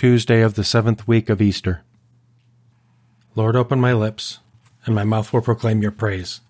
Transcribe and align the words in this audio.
Tuesday 0.00 0.40
of 0.40 0.54
the 0.54 0.64
seventh 0.64 1.06
week 1.06 1.28
of 1.28 1.42
Easter. 1.42 1.82
Lord, 3.34 3.54
open 3.54 3.78
my 3.78 3.92
lips, 3.92 4.38
and 4.86 4.94
my 4.94 5.04
mouth 5.04 5.30
will 5.30 5.42
proclaim 5.42 5.82
your 5.82 5.90
praise. 5.90 6.40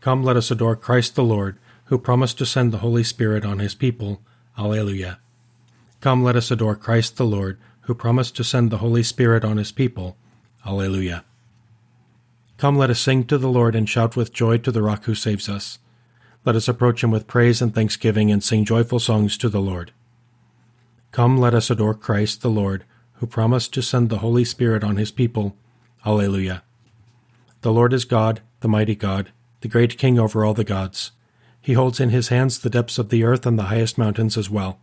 Come, 0.00 0.24
let 0.24 0.34
us 0.34 0.50
adore 0.50 0.74
Christ 0.74 1.14
the 1.14 1.22
Lord, 1.22 1.56
who 1.84 1.98
promised 1.98 2.36
to 2.38 2.44
send 2.44 2.72
the 2.72 2.78
Holy 2.78 3.04
Spirit 3.04 3.44
on 3.44 3.60
his 3.60 3.76
people. 3.76 4.22
Alleluia. 4.58 5.20
Come, 6.00 6.24
let 6.24 6.34
us 6.34 6.50
adore 6.50 6.74
Christ 6.74 7.16
the 7.16 7.24
Lord, 7.24 7.60
who 7.82 7.94
promised 7.94 8.34
to 8.38 8.42
send 8.42 8.72
the 8.72 8.78
Holy 8.78 9.04
Spirit 9.04 9.44
on 9.44 9.56
his 9.56 9.70
people. 9.70 10.16
Alleluia. 10.66 11.24
Come, 12.56 12.76
let 12.76 12.90
us 12.90 12.98
sing 12.98 13.22
to 13.26 13.38
the 13.38 13.46
Lord 13.46 13.76
and 13.76 13.88
shout 13.88 14.16
with 14.16 14.32
joy 14.32 14.58
to 14.58 14.72
the 14.72 14.82
rock 14.82 15.04
who 15.04 15.14
saves 15.14 15.48
us. 15.48 15.78
Let 16.44 16.56
us 16.56 16.66
approach 16.66 17.04
him 17.04 17.12
with 17.12 17.28
praise 17.28 17.62
and 17.62 17.72
thanksgiving 17.72 18.32
and 18.32 18.42
sing 18.42 18.64
joyful 18.64 18.98
songs 18.98 19.38
to 19.38 19.48
the 19.48 19.60
Lord. 19.60 19.92
Come, 21.16 21.38
let 21.38 21.54
us 21.54 21.70
adore 21.70 21.94
Christ 21.94 22.42
the 22.42 22.50
Lord, 22.50 22.84
who 23.14 23.26
promised 23.26 23.72
to 23.72 23.80
send 23.80 24.10
the 24.10 24.18
Holy 24.18 24.44
Spirit 24.44 24.84
on 24.84 24.98
his 24.98 25.10
people. 25.10 25.56
Alleluia. 26.04 26.62
The 27.62 27.72
Lord 27.72 27.94
is 27.94 28.04
God, 28.04 28.42
the 28.60 28.68
mighty 28.68 28.94
God, 28.94 29.32
the 29.62 29.68
great 29.68 29.96
King 29.96 30.18
over 30.18 30.44
all 30.44 30.52
the 30.52 30.62
gods. 30.62 31.12
He 31.58 31.72
holds 31.72 32.00
in 32.00 32.10
his 32.10 32.28
hands 32.28 32.58
the 32.58 32.68
depths 32.68 32.98
of 32.98 33.08
the 33.08 33.24
earth 33.24 33.46
and 33.46 33.58
the 33.58 33.72
highest 33.72 33.96
mountains 33.96 34.36
as 34.36 34.50
well. 34.50 34.78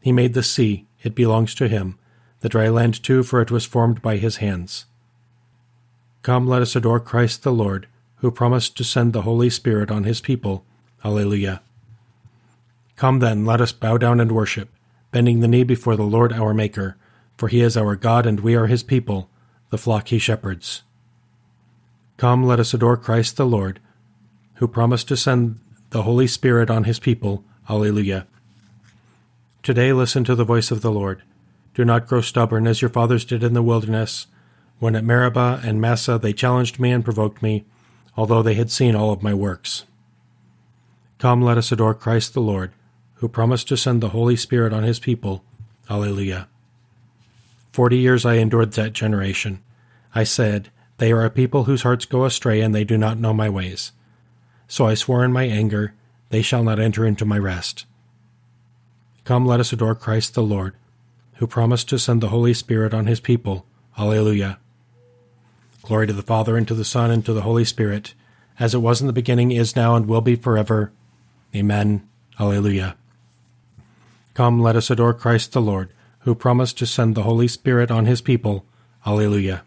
He 0.00 0.12
made 0.12 0.34
the 0.34 0.44
sea, 0.44 0.86
it 1.02 1.16
belongs 1.16 1.56
to 1.56 1.66
him, 1.66 1.98
the 2.38 2.48
dry 2.48 2.68
land 2.68 3.02
too, 3.02 3.24
for 3.24 3.40
it 3.40 3.50
was 3.50 3.64
formed 3.64 4.00
by 4.00 4.18
his 4.18 4.36
hands. 4.36 4.86
Come, 6.22 6.46
let 6.46 6.62
us 6.62 6.76
adore 6.76 7.00
Christ 7.00 7.42
the 7.42 7.50
Lord, 7.50 7.88
who 8.18 8.30
promised 8.30 8.76
to 8.76 8.84
send 8.84 9.12
the 9.12 9.22
Holy 9.22 9.50
Spirit 9.50 9.90
on 9.90 10.04
his 10.04 10.20
people. 10.20 10.64
Alleluia. 11.04 11.62
Come 12.94 13.18
then, 13.18 13.44
let 13.44 13.60
us 13.60 13.72
bow 13.72 13.98
down 13.98 14.20
and 14.20 14.30
worship 14.30 14.68
bending 15.10 15.40
the 15.40 15.48
knee 15.48 15.64
before 15.64 15.96
the 15.96 16.02
Lord 16.02 16.32
our 16.32 16.52
Maker, 16.52 16.96
for 17.36 17.48
he 17.48 17.60
is 17.60 17.76
our 17.76 17.96
God 17.96 18.26
and 18.26 18.40
we 18.40 18.54
are 18.54 18.66
his 18.66 18.82
people, 18.82 19.30
the 19.70 19.78
flock 19.78 20.08
he 20.08 20.18
shepherds. 20.18 20.82
Come, 22.16 22.44
let 22.44 22.60
us 22.60 22.74
adore 22.74 22.96
Christ 22.96 23.36
the 23.36 23.46
Lord, 23.46 23.80
who 24.54 24.68
promised 24.68 25.08
to 25.08 25.16
send 25.16 25.60
the 25.90 26.02
Holy 26.02 26.26
Spirit 26.26 26.70
on 26.70 26.84
his 26.84 26.98
people. 26.98 27.44
Alleluia. 27.70 28.26
Today 29.62 29.92
listen 29.92 30.24
to 30.24 30.34
the 30.34 30.44
voice 30.44 30.70
of 30.70 30.80
the 30.80 30.90
Lord. 30.90 31.22
Do 31.74 31.84
not 31.84 32.06
grow 32.06 32.20
stubborn 32.20 32.66
as 32.66 32.80
your 32.80 32.88
fathers 32.88 33.24
did 33.24 33.44
in 33.44 33.52
the 33.52 33.62
wilderness, 33.62 34.26
when 34.78 34.96
at 34.96 35.04
Meribah 35.04 35.60
and 35.62 35.80
Massah 35.80 36.18
they 36.18 36.32
challenged 36.32 36.80
me 36.80 36.90
and 36.90 37.04
provoked 37.04 37.42
me, 37.42 37.66
although 38.16 38.42
they 38.42 38.54
had 38.54 38.70
seen 38.70 38.96
all 38.96 39.12
of 39.12 39.22
my 39.22 39.34
works. 39.34 39.84
Come, 41.18 41.42
let 41.42 41.58
us 41.58 41.70
adore 41.70 41.94
Christ 41.94 42.34
the 42.34 42.40
Lord 42.40 42.72
who 43.18 43.28
promised 43.28 43.68
to 43.68 43.76
send 43.76 44.00
the 44.00 44.10
Holy 44.10 44.36
Spirit 44.36 44.72
on 44.72 44.82
his 44.82 44.98
people. 44.98 45.44
Alleluia. 45.90 46.48
Forty 47.72 47.98
years 47.98 48.24
I 48.24 48.34
endured 48.34 48.72
that 48.72 48.92
generation. 48.92 49.62
I 50.14 50.24
said, 50.24 50.70
They 50.98 51.12
are 51.12 51.24
a 51.24 51.30
people 51.30 51.64
whose 51.64 51.82
hearts 51.82 52.04
go 52.04 52.24
astray, 52.24 52.60
and 52.60 52.74
they 52.74 52.84
do 52.84 52.98
not 52.98 53.18
know 53.18 53.32
my 53.32 53.48
ways. 53.48 53.92
So 54.66 54.86
I 54.86 54.94
swore 54.94 55.24
in 55.24 55.32
my 55.32 55.44
anger, 55.44 55.94
They 56.30 56.42
shall 56.42 56.62
not 56.62 56.78
enter 56.78 57.04
into 57.04 57.24
my 57.24 57.38
rest. 57.38 57.86
Come, 59.24 59.46
let 59.46 59.60
us 59.60 59.72
adore 59.72 59.94
Christ 59.94 60.34
the 60.34 60.42
Lord, 60.42 60.74
who 61.34 61.46
promised 61.46 61.88
to 61.90 61.98
send 61.98 62.20
the 62.20 62.28
Holy 62.28 62.54
Spirit 62.54 62.94
on 62.94 63.06
his 63.06 63.20
people. 63.20 63.66
Alleluia. 63.96 64.58
Glory 65.82 66.06
to 66.06 66.12
the 66.12 66.22
Father, 66.22 66.56
and 66.56 66.66
to 66.68 66.74
the 66.74 66.84
Son, 66.84 67.10
and 67.10 67.24
to 67.24 67.32
the 67.32 67.42
Holy 67.42 67.64
Spirit, 67.64 68.14
as 68.58 68.74
it 68.74 68.78
was 68.78 69.00
in 69.00 69.06
the 69.06 69.12
beginning, 69.12 69.52
is 69.52 69.76
now, 69.76 69.96
and 69.96 70.06
will 70.06 70.20
be 70.20 70.36
forever. 70.36 70.92
Amen. 71.54 72.06
Alleluia. 72.40 72.96
Come, 74.38 74.60
let 74.60 74.76
us 74.76 74.88
adore 74.88 75.14
Christ 75.14 75.52
the 75.52 75.60
Lord, 75.60 75.92
who 76.20 76.32
promised 76.32 76.78
to 76.78 76.86
send 76.86 77.16
the 77.16 77.24
Holy 77.24 77.48
Spirit 77.48 77.90
on 77.90 78.06
his 78.06 78.20
people. 78.20 78.64
Alleluia. 79.04 79.64